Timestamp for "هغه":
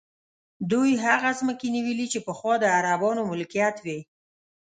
1.05-1.29